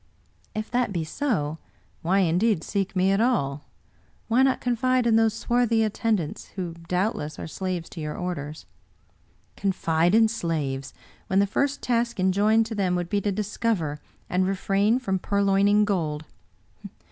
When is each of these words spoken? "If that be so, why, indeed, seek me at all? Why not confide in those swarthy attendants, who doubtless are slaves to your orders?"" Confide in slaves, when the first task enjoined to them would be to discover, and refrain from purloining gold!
"If 0.55 0.71
that 0.71 0.91
be 0.91 1.03
so, 1.03 1.59
why, 2.01 2.21
indeed, 2.21 2.63
seek 2.63 2.95
me 2.95 3.11
at 3.11 3.21
all? 3.21 3.65
Why 4.29 4.41
not 4.41 4.59
confide 4.59 5.05
in 5.05 5.15
those 5.15 5.35
swarthy 5.35 5.83
attendants, 5.83 6.47
who 6.55 6.73
doubtless 6.87 7.37
are 7.37 7.45
slaves 7.45 7.87
to 7.89 8.01
your 8.01 8.17
orders?"" 8.17 8.65
Confide 9.55 10.15
in 10.15 10.27
slaves, 10.27 10.95
when 11.27 11.37
the 11.37 11.45
first 11.45 11.83
task 11.83 12.19
enjoined 12.19 12.65
to 12.65 12.73
them 12.73 12.95
would 12.95 13.09
be 13.09 13.21
to 13.21 13.31
discover, 13.31 13.99
and 14.27 14.47
refrain 14.47 14.97
from 14.97 15.19
purloining 15.19 15.85
gold! 15.85 16.25